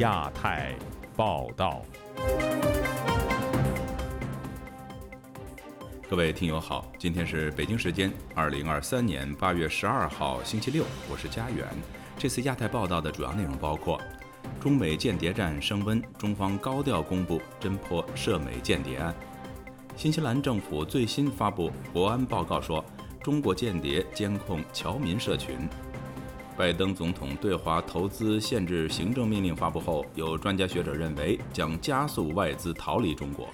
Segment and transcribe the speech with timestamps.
[0.00, 0.74] 亚太
[1.14, 1.82] 报道。
[6.08, 11.66] 各位听友好，今天是北京时间二零二三年八月十二号星期六，我是佳远。
[12.16, 14.00] 这次亚太报道的主要内容包括：
[14.58, 19.12] 中美间谍战升温，中方高调公布侦破涉美间谍案；
[19.96, 22.82] 新西兰政府最新发布国安报告说，
[23.22, 25.68] 中国间谍监控侨民社群。
[26.60, 33.48] 拜登总统对华投资限制行政命令发布后，有专家学者认为将加速外资逃离中国。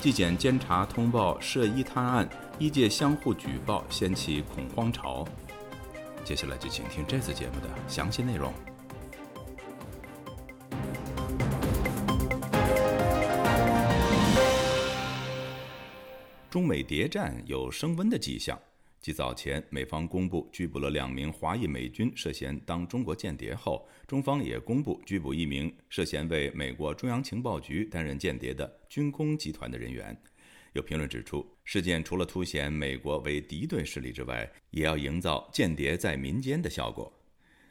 [0.00, 2.28] 纪检监察通报涉医贪案，
[2.60, 5.26] 医界相互举报，掀起恐慌潮。
[6.22, 8.52] 接下来就请听这次节目的详细内容。
[16.48, 18.56] 中美谍战有升温的迹象。
[19.06, 30.20] 继早前美方公布拘捕了两名华裔美军涉嫌当中国间谍后，中方也公布拘捕一名涉嫌为美国中央情报局担任间谍的军工集团的人员。
[30.72, 37.12] 有评论指出，事件除了凸显美国为敌对势力之外，也要营造间谍在民间的效果。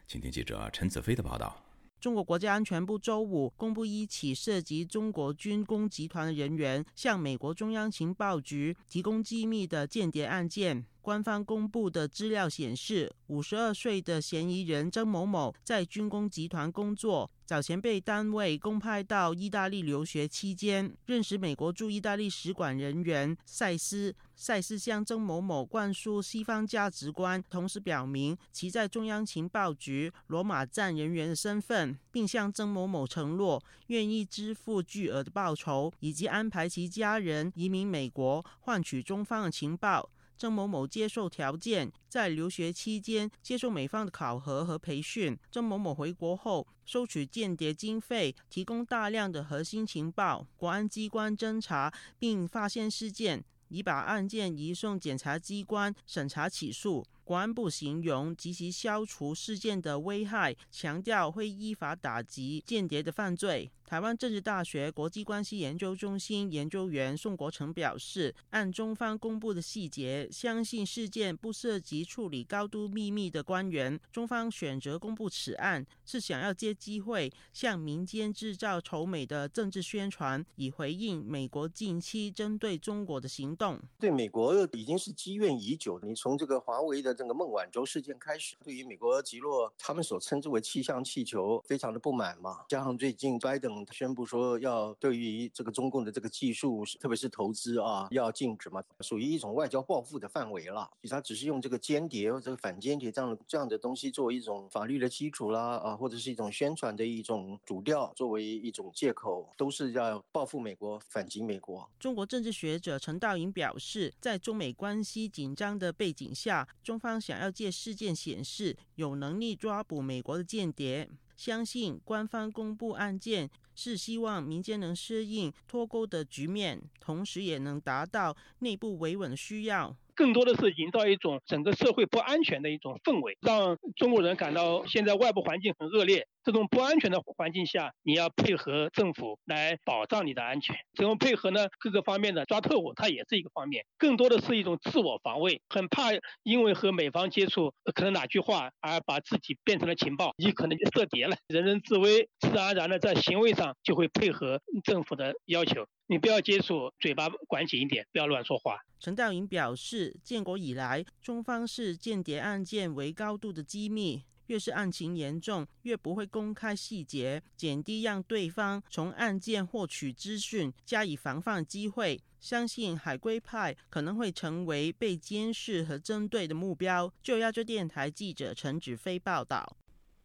[0.07, 1.61] 请听记者陈子飞的报道。
[1.99, 10.85] 中国国家安全部周五公布一起涉及中国军工集团的人员向美国中央情报局提供机密的间谍案件。
[11.05, 24.15] 官方公布的资料显示，五十二岁的嫌疑人曾某某在军工集团工作，早前被单位公派到意大利留学期间，认识美国驻意大利使馆人员塞斯。
[24.35, 40.09] 塞斯向曾某某灌输西方价值观，同时表明其在中央情报局罗马站人员的身份，并向曾某某承诺愿意支付巨额的报酬，以及安排其家人移民美国，换取中方的情报。
[40.37, 45.37] 郑某某接受条件，在留学期间接受美方的考核和培训。
[45.49, 50.45] 郑某某回国后，收取间谍经费，提供大量的核心情报。
[50.57, 57.05] 国安机关侦查并发现事件，已把案件移送检察机关审查起诉。
[57.23, 63.71] 国安部形容及其消除事件的危害，强调会依法打击间谍的犯罪。
[63.85, 73.99] 台湾政治大学国际关系研究中心研究员宋国成表示，按中方公布的细节，相信事件不涉及处理高度秘密的官员。
[74.11, 83.79] 中方选择公布此案，是想要借机会向民间制造丑美的政治宣传，以回应美国近期针对中国的行动。
[83.99, 87.15] 对美国已经是积怨已久，你从这个华为的。
[87.15, 92.65] 这个孟晚舟事件开始，对于美国击落他们所称之为气象气球非常的不满嘛。
[92.67, 100.91] 加上最近拜登宣布说要对于这个中共的这个技术，特别是投资啊，要禁止嘛，属于一种外交报复的范围了。
[101.01, 111.89] 其实他只是用这个间谍或者反间谍这样这样的东西作为一种法律的基础啦，啊，或者是一种宣传的一种主调，作为一种借口，都是要报复美国、反击美国。
[111.97, 116.99] 中国政治学者陈道颖表示，在中美关系紧张的背景下，中。
[117.05, 129.95] 方想要借事件显示有能力抓捕美国的间谍，相信官方公布案件是希望民间能适应脱钩的局面，同时也能达到内部维稳的需要。
[130.15, 136.27] 更多的是营造一种整个社会不安全的一种氛围，让中国人感到现在外部环境很恶劣。
[136.43, 140.75] 这种不安全的环境下，你要配合政府来保障你的安全。
[140.95, 143.83] 怎么配合呢，各个方面的抓特务，它也是一个方面。
[143.97, 146.11] 更多的是一种自我防卫，很怕
[146.43, 151.35] 因为和美方接触，可能哪句话而把自己变成了情报，你可能就涉谍了。
[151.47, 155.87] 人人自危，自然而然的在行为上就会配合政府的要求。
[156.07, 158.77] 你不要接触，嘴巴管紧一点，不要乱说话。
[158.99, 172.21] 陈道颖表示，建国以来，中方视间谍案件为高度的机密，越是案情严重，越不会公开细节，减低让对方从案件获取资讯加以防范机会。
[172.39, 177.11] 相信海归派可能会成为被监视和针对的目标。
[177.23, 179.75] 就亚洲电台记者陈子飞报道。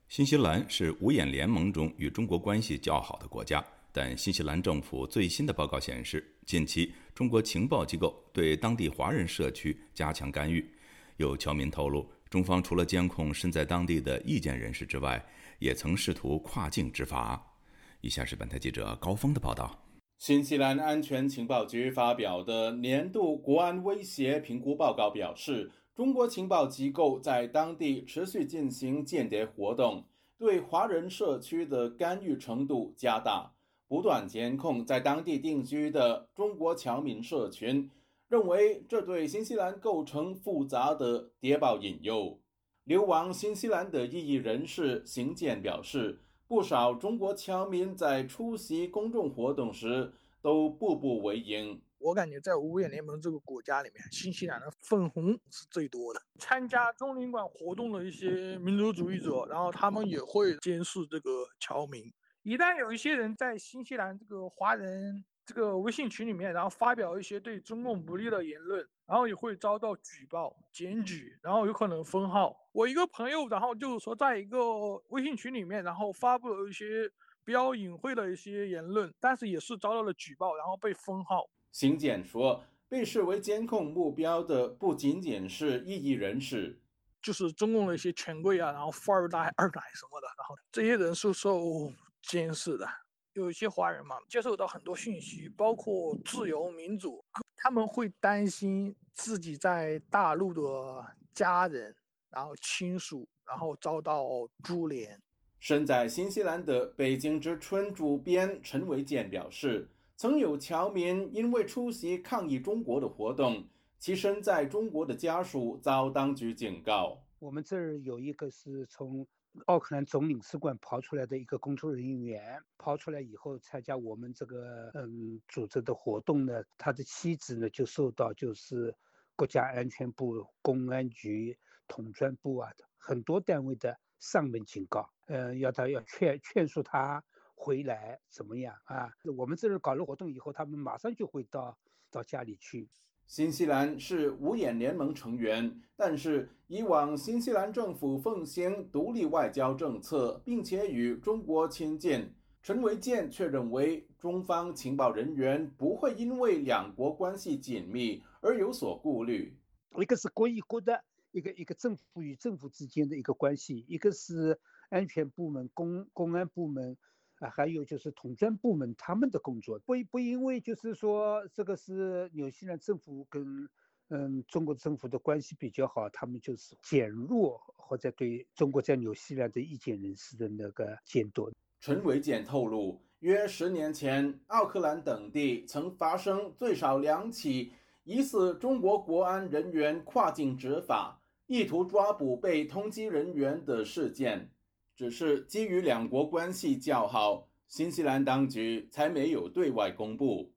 [0.08, 3.64] 新西兰是五眼联盟中与中国关系较好的国家。
[3.92, 10.68] 但新西兰政府最新的报告显示，近期中国情报机构对当地华人社区加强干预。
[11.16, 15.22] 有侨民透露，中方除了监控身在当地的意见人士之外，
[15.58, 17.54] 也曾试图跨境执法。
[18.00, 19.78] 以下是本台记者高峰的报道：
[20.18, 30.06] 新西兰安全情报局发表的年度国安威胁评估报告表示，中国情报机构在当地持续进行间谍活动，
[30.38, 33.52] 对华人社区的干预程度加大。
[33.90, 37.90] 不断监控在当地定居的中国侨民社群，
[38.28, 42.38] 认为这对新西兰构成复杂的谍报引诱。
[42.84, 51.82] 流亡新西兰的异议人士邢健表示，不少中国侨民在出席公众活动时都步步为营。
[51.98, 56.22] 我感觉在五眼联盟这个国家里面，新西兰的粉红是最多的。
[56.38, 62.04] 参加中领馆活动的一些民族主义者，然后他们也会监视这个侨民。
[62.42, 72.56] 一旦有一些人在新西兰这个华人这个微信群里面，然后发表一些对中共不利的言论，然后也会遭到举报、检举，然后有可能封号。
[72.72, 77.10] 我一个朋友，然后就是说在一个微信群里面，然后发布了一些
[77.44, 81.50] 比较隐晦的一些言论，但是也是遭到了举报，然后被封号。
[81.72, 86.80] 邢检说，被视为监控目标的不仅仅是异议人士，
[87.20, 91.90] 就是中共的一些权贵啊，然后富二代、二奶什么的，然后这些人是受
[92.22, 92.86] 监视的。
[93.32, 97.24] 有一些华人嘛，接受到很多讯息，包括自由民主，
[97.56, 101.94] 他们会担心自己在大陆的家人，
[102.30, 104.24] 然后亲属，然后遭到
[104.62, 105.20] 株连。
[105.58, 109.88] 身在新西兰的北京之春主编陈维健表示。
[110.16, 113.66] 曾有侨民因为出席抗议中国的活动，
[113.98, 117.24] 其身在中国的家属遭当局警告。
[117.38, 119.26] 我们这儿有一个是从
[119.66, 128.94] 奥克兰总领事馆跑出来的一个工作人员，跑出来以后参加我们这个嗯组织的活动呢，他的妻子呢就受到就是
[129.36, 131.58] 国家安全部、公安局、
[131.88, 137.24] 统专部啊很多单位的上门警告，嗯，要他要劝劝说他。
[137.62, 139.12] 回来怎么样啊？
[139.36, 141.76] 我们这儿搞了活动以后，他们马上就会到
[142.10, 142.88] 到家里去。
[143.30, 152.28] 新西兰是五眼联盟成员，但是以往新西兰政府奉行独立外交政策，并且与中国亲近。
[152.60, 159.56] 陈维健却认为，中方情报人员不会因为两国关系紧密而有所顾虑。
[159.96, 161.00] 一个是国与国的
[161.30, 166.96] 一个一个政府与政府之间的一个关系，一个是安全部门、公公安部门。
[167.40, 173.68] 啊，还有就是统战部门他们的工作，不不因为就是说这个是纽西兰政府跟
[174.08, 181.50] 嗯中国政府的关系比较好，他们就是减弱或者对中国在纽西兰的意见人士的那个监督。
[181.80, 187.72] 陈伟健透露，约十年前，奥克兰等地曾发生最少两起
[188.04, 194.50] 疑似中国国安人员跨境执法，意图抓捕被通缉人员的事件。
[195.00, 200.52] 只是基于两国关系较好，新西兰当局才没有对外公布。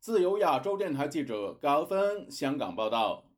[0.00, 3.30] 自由亚洲电台记者高峰香港报道。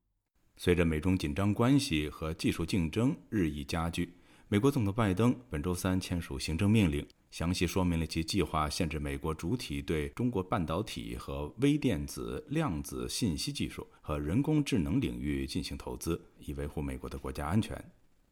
[0.57, 4.15] 随着美中紧张关系和技术竞争日益加剧，
[4.47, 17.77] 美国总统拜登本周三签署行政命令，详细说明了其计划限制美国主体对中国半导体和微电子、量子信息技术和人工智能领域进行投资，以维护美国的国家安全。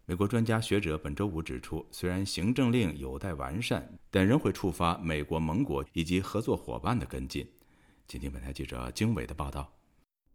[0.08, 7.44] 美国专家学者本周五指出，虽然行政令有待完善，但仍会触发美国盟国以及合作伙伴的跟进。
[8.06, 9.73] 请听本台记者经纬的报道。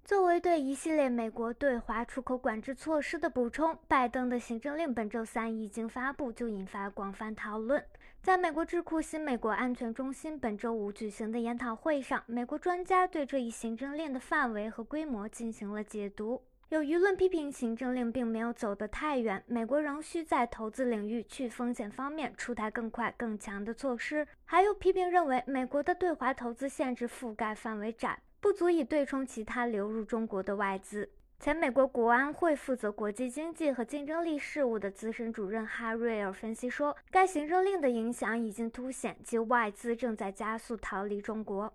[0.04, 7.82] 作为对一系列美国对华出口管制措施的补充，拜登的行政令本周三一经发布就引发广泛讨论。
[8.22, 16.42] 在美国智库新美国安全中心本周五举行的研讨会上，美国专家对这一行政令的范围和规模进行了解读。
[16.72, 24.26] 有舆论批评行政令并没有走得太远，美国仍需在投资领域去风险方面出台更快更强的措施。
[24.46, 31.10] 还有批评认为，美国的对华投资限制覆盖范围窄，不足以对冲其他流入中国的外资。
[31.42, 41.74] 前美国国安会负责国际经济和竞争力事务的资深主任哈瑞尔分析说，该行政令的影响已经凸显，即外资正在加速逃离中国。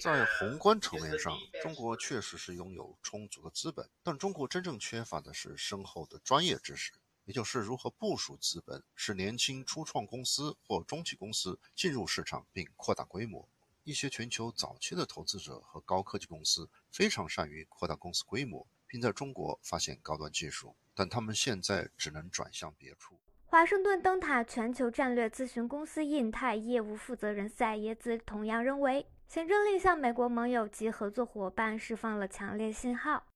[0.00, 6.92] 在宏观层面上，中国确实是拥有充足的资本，但中国真正缺乏的是深厚的专业知识，
[7.24, 13.48] 也就是如何部署资本，使年轻初创公司或中企公司进入市场并扩大规模。
[13.84, 23.18] 一些全球早期的投资者和高科技公司非常善于扩大公司规模，并在中国发现高端技术，但他们现在只能转向别处。
[23.52, 33.26] 华盛顿灯塔全球战略咨询公司印太业务负责人赛耶兹同样认为，行政令向美国盟友及合作伙伴释放了强烈信号。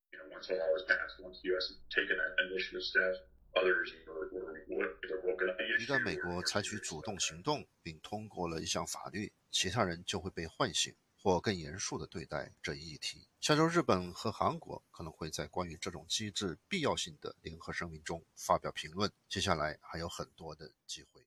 [5.78, 10.94] 一旦美国采取主动行动并通过了一项法律，其他人就会被唤醒。
[11.26, 13.26] 或更严肃地对待这一议题。
[13.40, 19.10] 下周，日本和韩国可能会在关于这种机制必要性的联合声明中发表评论。
[19.28, 21.20] 接下来还有很多的机会。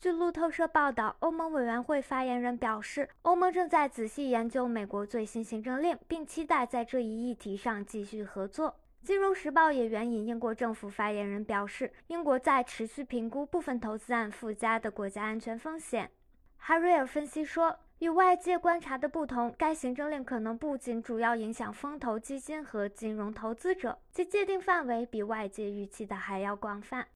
[0.00, 8.80] 据路透社报道，欧盟委员会发言人表示，欧盟正在仔细研究美国最新行政令，并期待在这一议题上继续合作。
[9.04, 16.10] 金融时报也援引英国政府发言人表示，英国在持续评估部分投资案附加的国家安全风险。
[16.56, 27.08] 哈瑞尔分析说，与外界观察的不同，该行政令可能不仅主要影响风投基金和金融投资者，其界定范围比外界预期的还要广泛。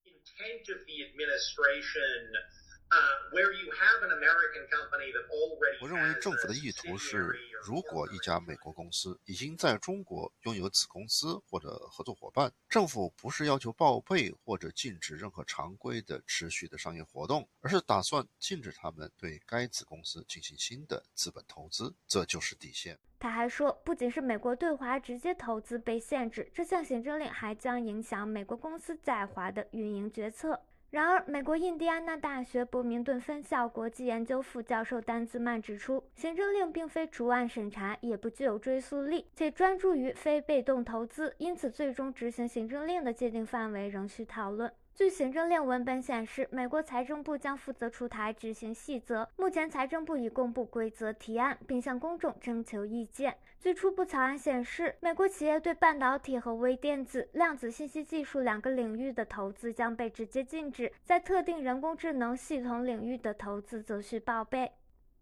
[5.80, 22.98] 我认为政府的意图是，如果一家美国公司已经在中国拥有子公司或者合作伙伴，政府不是要求报备或者禁止任何常规的持续的商业活动，而是打算禁止他们对该子公司进行新的资本投资，这就是底线。
[23.20, 30.60] 他还说，不仅是美国对华直接投资被限制，这项行政令还将影响美国公司在华的运营决策。
[30.90, 44.72] 然而，美国印第安纳大学伯明顿分校国际研究副教授丹兹曼指出，行政令并非逐案审查，也不具有追溯力，且专注于非被动投资，因此最终执行行政令的界定范围仍需讨论。
[44.98, 49.28] 据行政令文本显示，美国财政部将负责出台执行细则。
[49.36, 53.36] 目前，财政部已公布规则提案，并向公众征求意见。
[53.60, 64.72] 据初步草案显示，美国企业对半导体和微电子、量子信息技术两个领域的投资将被直接禁止，在特定人工智能系统领域的投资则需报备。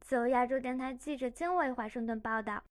[0.00, 2.62] 自由亚洲电台记者金伟华盛顿报道。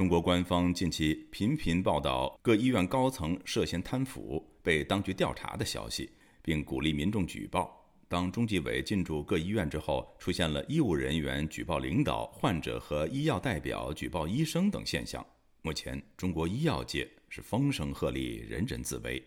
[0.00, 7.70] 中国官方近期频频报道各医院高层涉嫌贪腐被当局调查的消息，并鼓励民众举报。
[8.08, 15.22] 当中纪委进驻各医院之后，出现了医务人员举报领导、患者和医药代表举报医生等现象。
[15.60, 19.22] 目前，中国医药界是风声鹤唳，人人自危。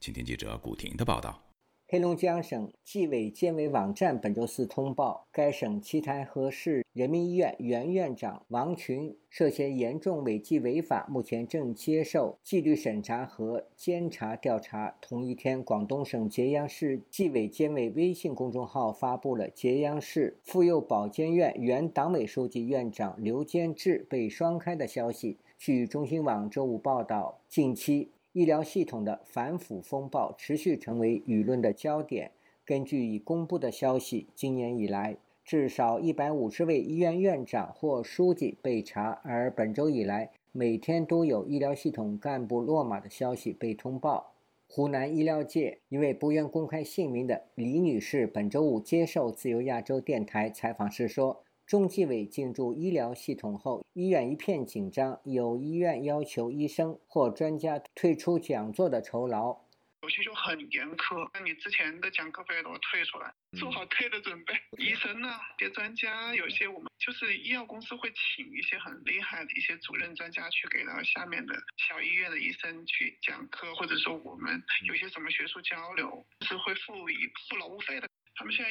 [0.00, 1.49] 请听记者古婷的报道。
[1.92, 14.94] 黑龙江省纪委监委网站本周四通报，该省七台河市人民医院原院长王群涉嫌严重违纪违法，目前正接受纪律审查和监察调查。
[15.00, 25.38] 同一天，广东省揭阳市纪委监委微信公众号发布了揭阳市妇幼保健院原党委书记、院长刘坚志被双开的消息。
[25.58, 28.12] 据中新网周五报道，近期。
[28.32, 32.30] 医疗系统的反腐风暴持续成为舆论的焦点。
[32.64, 44.34] 根据已公布的消息，今年以来至少一百五十位医院院长或书记被查，而本周以来每天都有医疗系统干部落马的消息被通报。
[44.68, 51.42] 湖南医疗界一位不愿公开姓名的李女士本周五接受自由亚洲电台采访时说。
[51.70, 59.56] 中纪委进驻医疗系统后，医院一片紧张，有医院要求医生或专家退出讲座的酬劳。
[60.02, 64.52] 有些就很严苛，那你之前的讲课费都退出来，做好退的准备。
[64.78, 78.08] 医生呢，一些专家，有些我们就是医药公司会请一些很厉害的一些主任专家去给到下面的小医院的医生去讲课，或者说我们有些什么学术交流是会付以付劳务费的。
[78.40, 78.70] 他们现在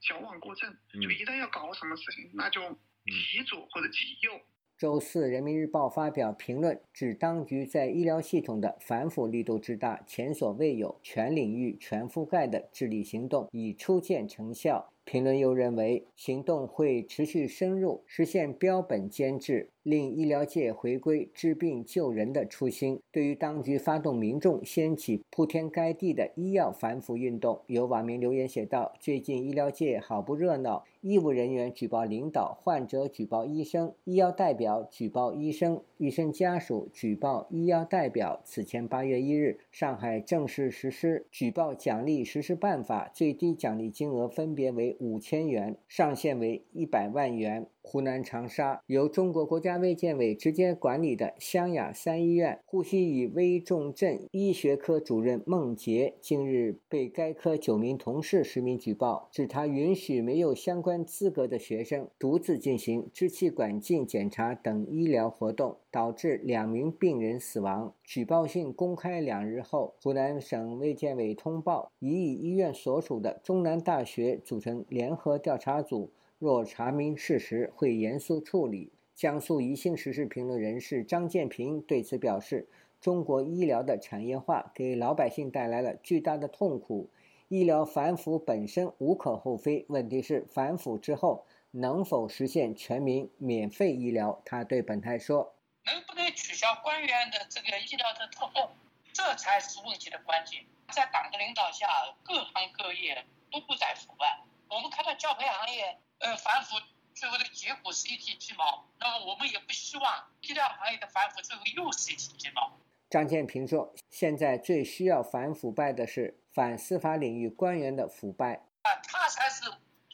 [0.00, 2.58] 矫枉过正，就一旦要搞什么事情，那就
[3.04, 4.32] 极左或者极右。
[4.78, 14.90] 周四，《人民日报》发表评论，指当局在医疗系统的反腐力度之大，前所未有、全领域全覆盖的治理行动已初见成效。
[15.10, 19.70] 评论又认为，行动会持续深入，实现标本兼治。
[19.82, 23.00] 令医疗界回归治病救人的初心。
[23.10, 47.66] 对于当局发动民众掀起铺天盖地的医药反腐运动，有网民留言写道：“最近医疗界好不热闹，医务人员举报领导，患者举报医生，医药代表举报医生，医生家属举报医药代表。”此前八月一日，上海正式实施举报奖励实施办法，最低奖励金额分别为五千元，上限为一百万元。
[47.82, 67.92] 湖南长沙由中国国家卫健委直接管理的湘雅三医院呼吸与危重症医学科主任孟杰近日被该科九名同事实名举报，指他允许没有相关资格的学生独自进行支气管镜检查等医疗活动，导致两名病人死亡。
[68.04, 76.10] 举报信公开两日后，湖南省卫健委通报，已与医院所属的中南大学组成联合调查组。
[76.38, 78.90] 若查明事实，会严肃处理。
[79.14, 82.66] 江苏宜兴时事评论人士张建平对此表示
[82.98, 87.10] ：“中国医疗的产业化给老百姓带来了巨大的痛苦，
[87.48, 95.52] 医疗反腐本身无可厚非，问题是反腐之后能否实现全民免费医疗？”他对本台说
[95.84, 98.76] ：“能不能取消官员的这个医疗的特供，
[99.12, 100.64] 这才是问题的关键。
[100.90, 101.88] 在党的领导下，
[102.22, 104.40] 各行各业都不在腐败。
[104.68, 106.76] 我们看到教培行业。”呃反腐
[107.14, 108.84] 最后的结果是一地鸡毛。
[108.98, 112.70] 那么我们也不希望医疗行业的反腐最后又是一地鸡毛。
[113.08, 119.64] 张建平说：“现在最需要反腐败的是反司法领域官员的腐败啊，他才是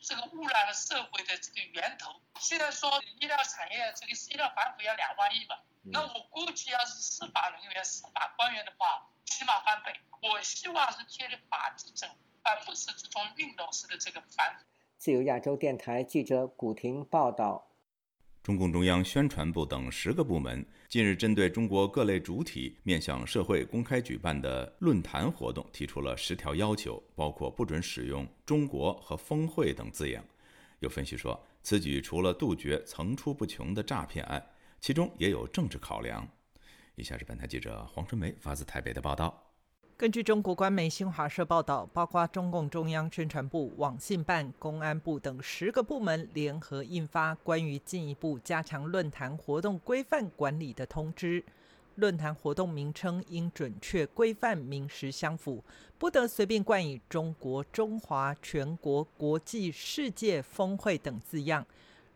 [0.00, 2.12] 这个污染了社会的这个源头。
[2.46, 2.88] 现在说
[3.18, 9.92] 医疗产业这个医疗反腐要两万亿嘛，那我估计要是司法人员、司法官员的话，起码翻倍。
[10.22, 14.64] 我希望是建立法治政府，而不是这种运动式的这个反腐。”
[14.96, 17.66] 自由亚洲电台记者古婷报道。
[18.44, 30.24] 中共中央宣传部等十个部门近日针对中国各类主体面向社会公开举办的论坛活动提出了十条要求，包括不准使用“中国”和“峰会”等字样。
[30.78, 34.40] 有分析说，此举除了杜绝层出不穷的诈骗案，
[34.80, 36.24] 其中也有政治考量。
[36.94, 39.50] 以下是本台记者黄春梅发自台北的报道。
[39.96, 51.44] 根据中国官媒新华社报道，包括中共中央宣传部、网信办、公安部等十个部门联合印发关于进一步加强论坛活动规范管理的通知。
[51.96, 55.62] 论坛活动名称应准确、规范、名实相符，
[55.98, 61.66] 不得随便冠以“中国”“中华”“全国”“国际”“世界”“峰会”等字样。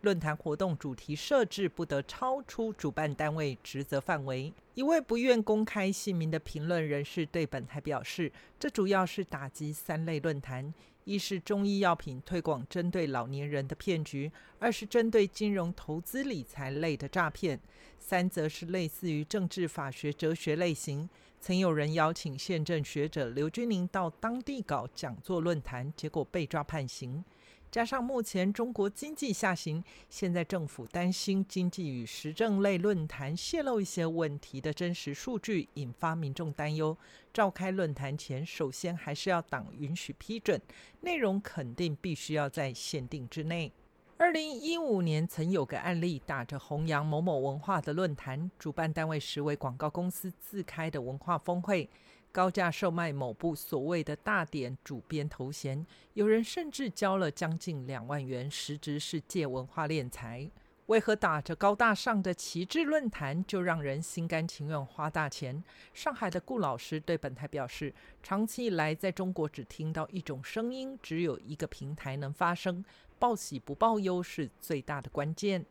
[0.03, 4.51] 论坛活动主题设置不得超出主办单位职责范围。
[4.75, 10.73] 一位不愿公开姓名的评论人士对本台表示，这主要是打击三类论坛：
[11.05, 17.59] 一是中医药品推广针对老年人的骗局；二是针对金融投资理财类的诈骗；
[17.99, 21.09] 三则是类似于政治法学哲学类型。
[21.41, 27.25] 曾有人邀请宪政学者刘君宁到当地搞讲座论坛，结果被抓判刑。
[27.71, 36.97] 加上目前中国经济下行，现在政府担心经济与时政类论坛泄露一些问题的真实数据，引发民众担忧。
[37.33, 40.61] 召开论坛前，首先还是要党允许批准，
[41.03, 43.73] 内容肯定必须要在限定之内。
[44.17, 51.89] 二零一五年曾有个案例，打着弘扬某某文化的论坛，主办单位实为广告公司自开的文化峰会。
[52.33, 60.51] 高价售卖某部所谓的大典主编头衔，有人甚至交了将近两万元，实质是借文化敛财。
[60.87, 65.63] 为何打着高大上的旗帜论坛，就让人心甘情愿花大钱？
[65.95, 72.85] 上海的顾老师对本台表示，长期以来在中国只听到一种声音，只有一个平台能发声，
[73.21, 75.65] 报喜不报忧是最大的关键。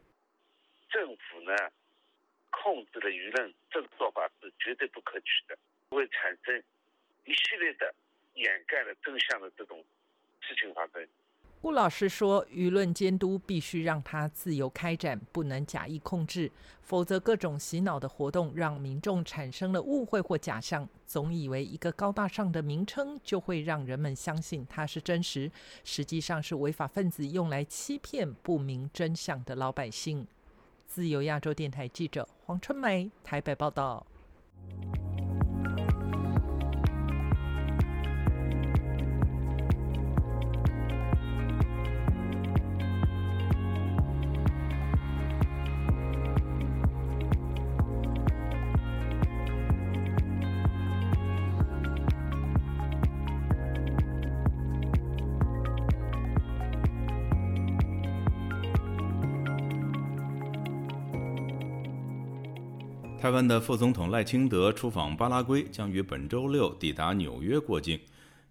[0.90, 1.54] 政府呢，
[2.50, 5.58] 控制了舆论，这个做法是绝对不可取的。
[5.90, 6.64] 会产生
[7.26, 7.94] 一系列的
[8.36, 9.84] 掩盖了真相的这种
[10.40, 11.08] 事情发生。
[11.62, 16.50] 顾老师说，舆论监督必须让它自由开展，不能假意控制，
[16.82, 25.52] 否则各种洗脑的活动让民众产生了误会或假象，总以为一个高大上的名称就会让人们相信它是真实，
[25.84, 30.26] 实际上是违法分子用来欺骗不明真相的老百姓。
[30.88, 34.08] 自由亚洲电台记者黄春梅台北报道。
[63.20, 68.00] 台湾的副总统赖清德出访巴拉圭，将于本周六抵达纽约过境。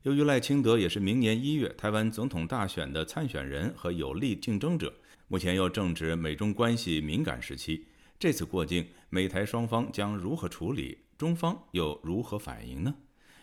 [0.03, 4.93] 由于赖清德也是明年一月台湾总统大选的参选人和有力竞争者，
[5.27, 7.87] 目前又正值美中关系敏感时期，
[8.19, 10.99] 这次过境，美台双方将如何处理？
[11.17, 12.95] 中方又如何反应呢？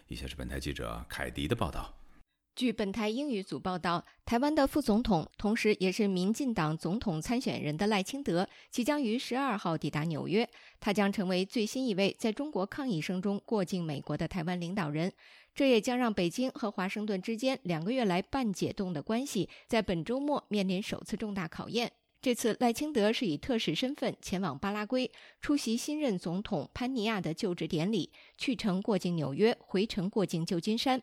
[0.08, 1.92] 以下是本台记者凯迪的报道。
[2.56, 10.50] 据本台英语组报道，台湾的副总统，同时也是民进党总统参选人的赖清德，即将于十二号抵达纽约。
[10.80, 15.12] 他将成为最新一位在中国抗议声中过境美国的台湾领导人。
[15.54, 21.92] 这也将让北京和华盛顿之间两个月来半解冻的关系，在本周末面临首次重大考验。
[22.22, 31.02] 这次赖清德是以特使身份前往巴拉圭，出席新任总统潘尼亚的就职典礼，去程过境纽约，回程过境旧金山。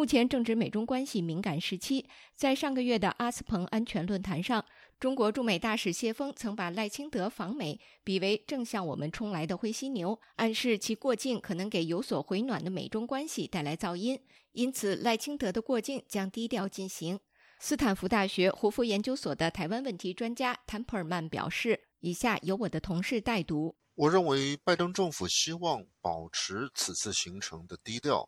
[0.00, 4.64] 目前正值美中关系敏感时期，在上个月的阿斯彭安全论坛上，
[4.98, 14.18] 中国驻美大使谢锋曾把赖清德访美比为正向我们冲来的灰犀牛，暗示其过境可能给有所回暖的美中关系带来噪音。
[14.52, 17.20] 因此，赖清德的过境将低调进行。
[17.58, 23.76] 斯坦福大学胡佛研究所的台湾问题专家谭普尔曼表示：“以下由我的同事代读。
[23.96, 28.26] 我认为拜登政府希望保持此次行程的低调。”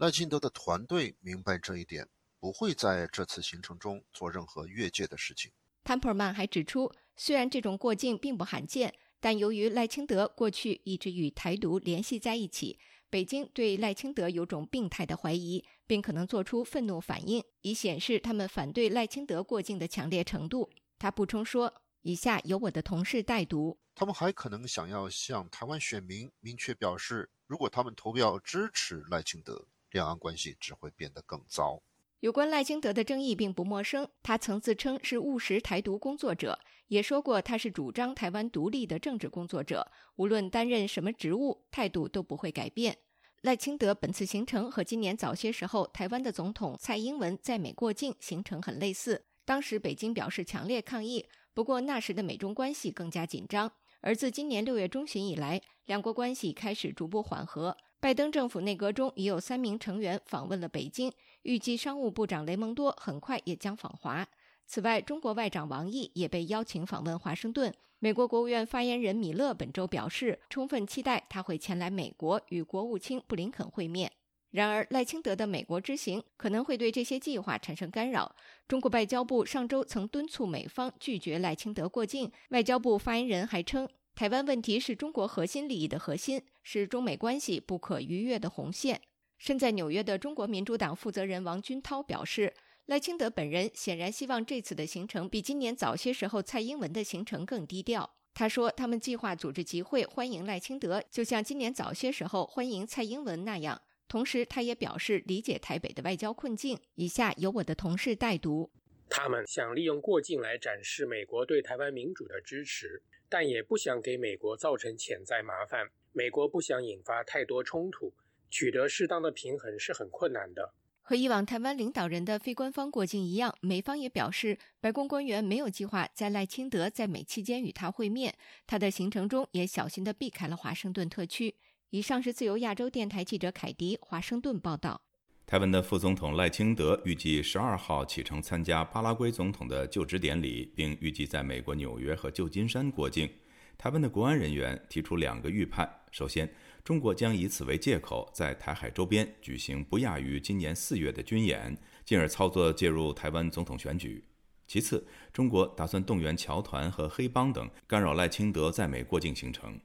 [0.00, 2.08] 赖清德的团队明白这一点，
[2.38, 5.52] 不会在这次行程中做任何越界的事情。
[5.84, 12.78] 坦普尔曼还指出，虽然这种过境并不罕见，但由于赖清德过去一直与台独联系在一起，
[13.10, 20.70] 北京对赖清德有种病态的怀疑，并可能做出愤怒反应，以显示他们反对赖清德过境的强烈程度。
[20.98, 31.82] 他补充说：“以下由我的同事代读。”他们还可能想要向台湾选民明确表示，如果他们投票支持赖清德，两岸关系只会变得更糟。
[32.20, 42.98] 有关赖清德的争议并不陌生，他曾自称是务实台独工作者，也说过他是主张台湾独立的政治工作者，无论担任什么职务，态度都不会改变。
[43.40, 51.24] 赖清德本次行程和今年早些时候台湾的总统蔡英文在美过境行程很类似，当时北京表示强烈抗议，
[51.54, 53.72] 不过那时的美中关系更加紧张，
[54.02, 57.74] 而自今年六月中旬以来，两国关系开始逐步缓和。
[58.00, 64.26] 拜登政府内阁中已有三名成员访问了北京，预计商务部长雷蒙多很快也将访华。
[64.66, 67.74] 此外，中国外长王毅也被邀请访问华盛顿。
[67.98, 74.10] 美国国务院发言人米勒本周表示，充分期待他会前来美国与国务卿布林肯会面。
[74.50, 78.34] 然而，赖清德的美国之行可能会对这些计划产生干扰。
[78.66, 82.32] 中国外交部上周曾敦促美方拒绝赖清德过境。
[82.48, 83.86] 外交部发言人还称。
[84.14, 89.00] 台湾问题是中国核心利益的核心，是中美关系不可逾越的红线。
[89.38, 92.52] 身在纽约的中国民主党负责人王军涛表示，
[92.86, 98.10] 赖清德本人显然希望这次的行程比今年早些时候蔡英文的行程更低调。
[98.34, 103.80] 他说，他们计划组织集会欢迎赖清德，就像今年早些时候欢迎蔡英文那样。
[104.06, 106.78] 同时，他也表示理解台北的外交困境。
[106.96, 108.70] 以下由我的同事代读：
[109.08, 113.02] 他们想利用过境来展示美国对台湾民主的支持。
[113.30, 115.88] 但也不想给美国造成潜在麻烦。
[116.12, 118.12] 美国不想引发太多冲突，
[118.50, 120.74] 取得适当的平衡是很困难的。
[121.00, 128.36] 和以往台湾领导人的非官方过境一样，美方也表示，白宫官员没有计划在赖清德在美期间与他会面。
[128.66, 131.56] 他的行程中也小心地避开了华盛顿特区。
[131.90, 135.02] 以上是自由亚洲电台记者凯迪华盛顿报道。
[135.50, 143.28] 台湾的副总统赖清德预计十二号启程参加巴拉圭总统的就职典礼，并预计在美国纽约和旧金山过境。
[143.76, 146.48] 台湾的国安人员提出两个预判：首先，
[146.84, 154.22] 中国将以此为借口，在台海周边举行不亚于今年四月的军演，进而操作介入台湾总统选举；
[154.68, 159.80] 其次，中国打算动员侨团和黑帮等，干扰赖清德在美过境行程。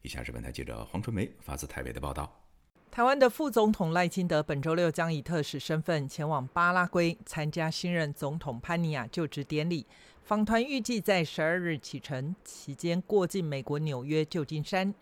[0.00, 2.49] 以下是本台记者黄春梅发自台北的报道。
[2.90, 9.86] 台湾的副总统赖清德本周六将以特使身份前往巴拉圭参加新任总统潘尼亚就职典礼。
[10.24, 14.92] 访团预计在十二日启程，期间过境美国纽约、旧金山。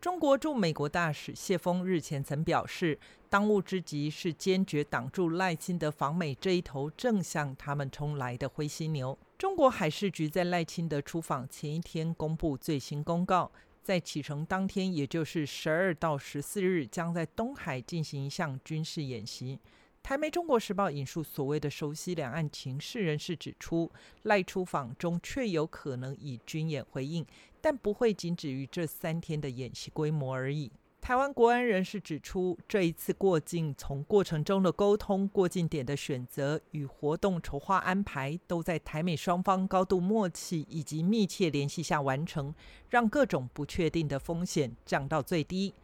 [0.00, 9.18] 中国驻美国大使谢峰日前曾表示，当务之急是坚决挡住赖清德访美这一头正向他们冲来的灰犀牛。
[9.36, 13.50] 中国海事局在赖清德出访前一天公布最新公告。
[13.84, 19.60] 在启程当天，也就是十二到十四日，将在东海进行一项军事演习。
[20.02, 23.92] 台媒《中国时报》引述所谓的熟悉两岸情势人士指出，
[24.22, 27.26] 赖出访中确有可能以军演回应，
[27.60, 30.72] 但不会仅止于这三天的演习规模而已。
[31.04, 42.54] 台湾国安人士指出，这一次过境从过程中的沟通、过境点的选择与活动筹划安排，都在台美双方高度默契以及密切联系下完成，
[42.88, 45.74] 让各种不确定的风险降到最低。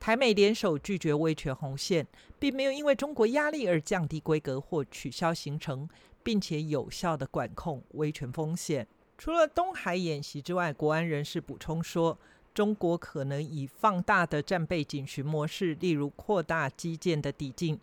[0.00, 2.06] 台美联手拒绝威权红线，
[2.38, 5.86] 并没有因为中国压力而降低规格或取消行程，
[6.22, 8.88] 并且有效的管控威权风险。
[9.18, 12.18] 除了东海演习之外，国安人士补充说。
[12.54, 17.76] 中国可能以放大的战备警巡模式，例如扩大基建的抵近。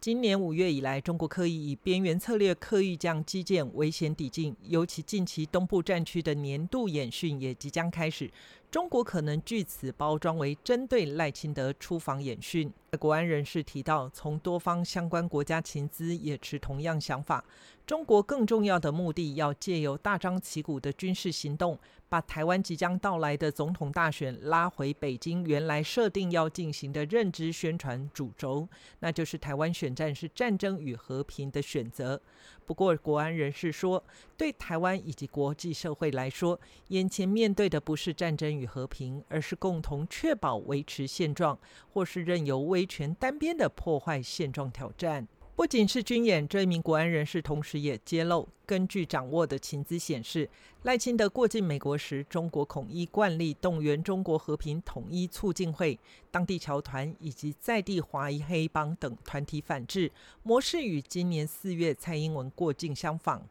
[0.00, 4.54] 今年五月以来，中国刻意以边缘策略，刻意将基建危险抵近。
[4.62, 8.30] 尤其近期东部战区的年度演训也即将开始，
[8.74, 12.72] 中国可能据此包装为针对赖清德出访演训。
[12.98, 17.44] 国安人士提到，从多方相关国家情资也持同样想法。
[17.86, 21.78] 中国更重要的目的，要借由大张旗鼓的军事行动。
[22.08, 28.68] 把台湾即将到来的总统大选拉回北京原来设定要进行的认知宣传主轴，
[29.00, 32.20] 那就是台湾选战是战争与和平的选择。
[32.64, 34.02] 不过，国安人士说，
[34.36, 41.58] 对台湾以及国际社会来说，眼前面对的不是战争与和平，而是共同确保维持现状，
[41.92, 45.26] 或是任由威权单边的破坏现状挑战。
[45.56, 50.50] 不仅是军演，这一名国安人士同时也揭露，根据掌握的情资显示，
[50.82, 55.96] 赖清德过境美国时，中国统一惯例动员中国和平统一促进会、
[56.32, 60.10] 当地侨团以及在地华裔黑帮等团体反制
[60.42, 63.46] 模式，与今年四月蔡英文过境相仿。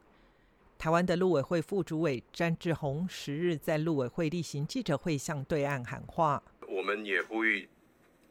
[0.77, 7.69] 台湾的陆委会副主委詹志宏十日在陆委会例行记者会向对岸喊话：“我们也呼吁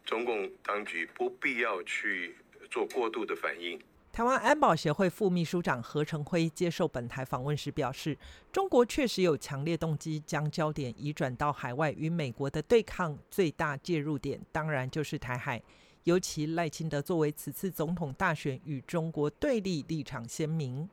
[0.04, 2.36] 中共当局不必要去
[2.70, 3.80] 做过度的反应。”
[4.12, 8.18] 台湾安保协会副秘书长何成辉接受本台访问时表示
[8.52, 15.62] ：“中国确实有强烈动机将焦点移转到海外与美国的对抗，最大介入点当然就是台海。
[16.04, 20.86] 尤其赖清德作为此次总统大选与中国对立，立场鲜明。”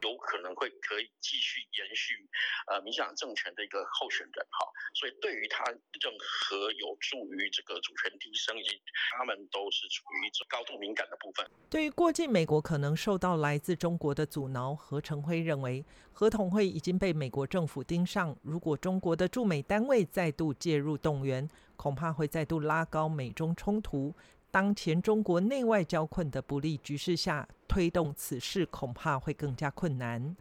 [0.59, 2.27] 会可以继续延续
[2.67, 8.81] 呃民进党政权的一个候选人哈，所以对于他任何有助于这个主权提升，以及
[9.17, 11.49] 他们都是处于一种高度敏感的部分。
[11.69, 24.13] 对于过境美国可能受到来自中国的阻挠，何成辉认为，合同会已经被美国政府盯上，如果中国的驻美单位再度介入动员，恐怕会再度拉高美中冲突。
[24.51, 30.35] 当前中国内外交困的不利局势下，推动此事恐怕会更加困难。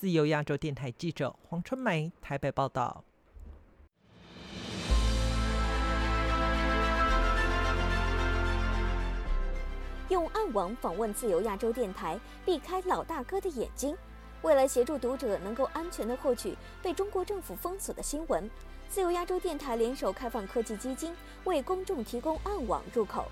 [0.00, 3.04] 自由亚洲电台记者黄春梅台北报道。
[10.08, 13.94] 用暗网访问自由亚洲电台，避开老大哥的眼睛。
[14.40, 18.48] 为了协助读者能够安全的获取被中国政府封锁的新闻，
[18.88, 23.26] 自由亚洲电台联手开放科技基金，为公众提供暗网入口。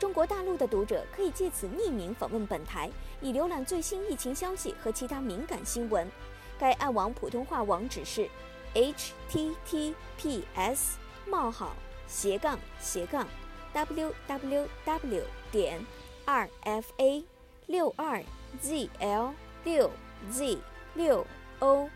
[0.00, 6.10] 中国大陆的读者可以借此匿名访问本台，以浏览最新疫情消息和其他敏感新闻。
[6.58, 8.26] 该暗网普通话网址是
[8.72, 13.28] h t t p s 冒号斜杠斜杠
[13.74, 15.84] w w w 点
[16.24, 17.22] r f a
[17.66, 18.24] 六二
[18.58, 19.34] z l
[19.64, 19.90] 六
[20.30, 20.58] z
[20.94, 21.26] 六
[21.58, 21.90] o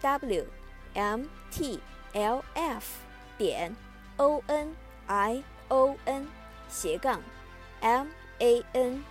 [0.00, 0.46] w
[0.94, 1.78] m t
[2.14, 2.84] l f
[3.36, 3.76] 点
[4.16, 4.74] o n
[5.06, 6.26] i o n
[6.70, 7.20] 斜杠
[7.80, 8.06] M
[8.40, 9.02] A N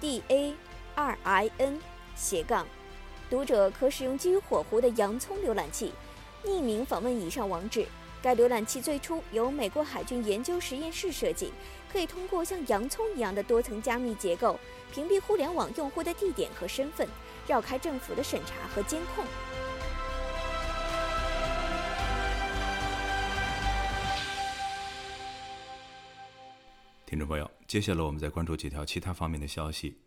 [0.00, 0.54] D A
[0.94, 1.80] R I N
[2.14, 2.66] 斜杠，
[3.28, 5.92] 读者可使用基于火狐的洋葱浏览器，
[6.44, 7.86] 匿名访问以上网址。
[8.22, 11.52] 该浏览器最初由美国海军研究实验室设计，
[11.92, 14.56] 可以通过像洋葱一样的多层加密结构，
[14.92, 17.08] 屏蔽互联网用户的地点和身份，
[17.48, 19.24] 绕开政府的审查和监控。
[27.12, 29.98] 听众朋友，接下来我们再关注几条其他方面的消息。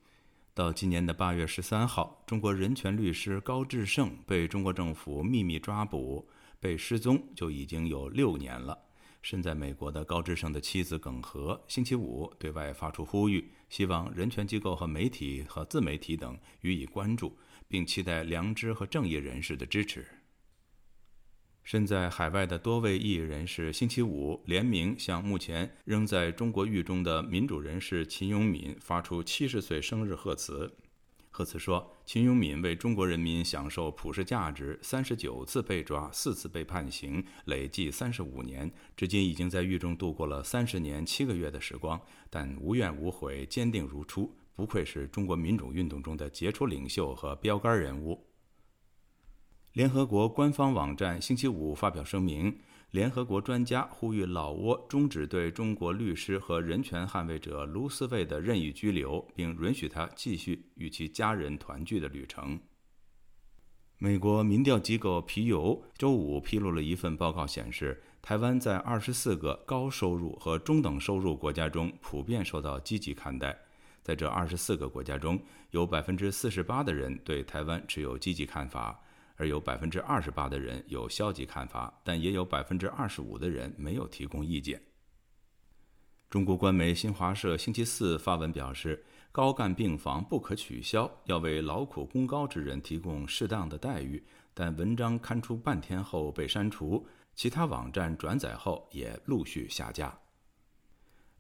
[0.56, 6.28] 到今年的八月十三号，中国人权律师高志胜被中国政府秘密抓捕，
[6.60, 8.76] 被失踪就已经有六年了。
[9.22, 17.38] 身在美国的高志胜的妻子耿和星期五对外发出呼吁，希望人权机构和媒体和自媒体等予以关注，
[17.68, 20.04] 并期待良知和正义人士的支持。
[21.66, 30.72] 身在海外的多位异议人士星期五联名向目前仍在中国狱中的民主人士秦永敏发出七十岁生日贺词。
[31.32, 42.00] 贺词说：“秦永敏为中国人民享受普世价值，三十九次被抓，四次被判刑，累计三十五年，至今已经在狱中度过了三十年七个月的时光，
[42.30, 48.24] 但无怨无悔，坚定如初，不愧是中国民主运动中的杰出领袖和标杆人物。”
[49.76, 52.58] 联合国官方网站星期五发表声明，
[52.92, 62.58] 联合国专家呼吁老挝终止对中国律师和人权捍卫者卢思卫的任意拘留，并允许他继续与其家人团聚的旅程。
[63.98, 73.54] 美国民调机构皮尤周五披露了一份报告，显示台湾在二十四个高收入和中等收入国家中普遍受到积极看待。
[74.02, 75.38] 在这二十四个国家中，
[75.72, 79.02] 有百分之四十八的人对台湾持有积极看法。
[79.36, 84.82] 而有百分之二十八的人有消极看法，但也有百分之二十五的人没有提供意见。
[86.30, 94.26] 中国官媒新华社星期四发文表示，高干病房不可取消，要为劳苦功高之人提供适当的待遇。
[94.54, 100.18] 但文章刊出半天后被删除，其他网站转载后也陆续下架。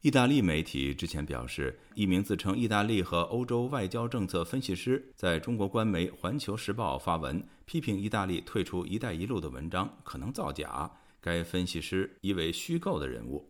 [0.05, 10.87] 意大利媒体之前表示，一名自称意大利和欧洲外交政策分析师在中国官媒《环球时报》发文，批评意大利退出“一带一路”的文章可能造假。
[11.19, 13.49] 该分析师疑为虚构的人物。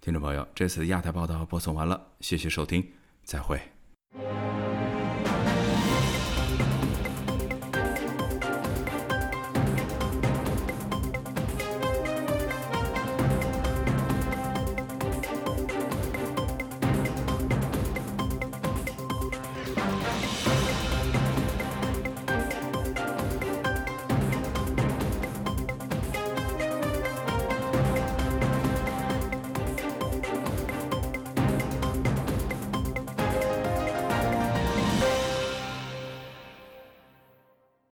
[0.00, 2.92] 听众朋友，这次的亚太报道播送完了，谢谢收听，
[3.24, 3.60] 再会。